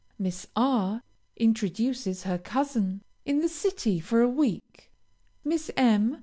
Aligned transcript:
Miss 0.17 0.47
R. 0.55 1.03
introduces 1.37 2.23
her 2.23 2.39
cousin, 2.39 3.03
in 3.23 3.37
the 3.41 3.47
city 3.47 3.99
for 3.99 4.21
a 4.21 4.27
week. 4.27 4.91
Miss 5.43 5.69
M. 5.77 6.17